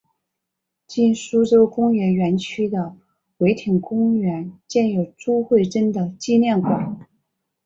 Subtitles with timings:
[0.87, 2.95] 今苏州工业园区的
[3.37, 7.07] 唯亭公园建有朱慧珍的纪念馆。